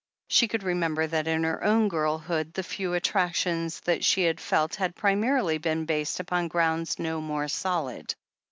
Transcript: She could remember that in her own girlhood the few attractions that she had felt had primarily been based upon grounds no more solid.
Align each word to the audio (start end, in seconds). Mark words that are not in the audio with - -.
She 0.29 0.47
could 0.47 0.63
remember 0.63 1.05
that 1.05 1.27
in 1.27 1.43
her 1.43 1.63
own 1.63 1.87
girlhood 1.87 2.55
the 2.55 2.63
few 2.63 2.93
attractions 2.95 3.81
that 3.81 4.03
she 4.03 4.23
had 4.23 4.41
felt 4.41 4.73
had 4.73 4.95
primarily 4.95 5.59
been 5.59 5.85
based 5.85 6.19
upon 6.19 6.47
grounds 6.47 6.97
no 6.97 7.21
more 7.21 7.47
solid. 7.47 8.15